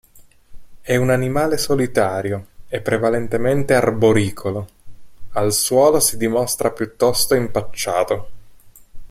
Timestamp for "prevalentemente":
2.81-3.75